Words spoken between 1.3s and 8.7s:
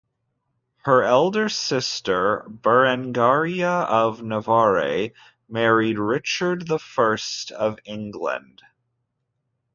sister Berengaria of Navarre married Richard the First of England.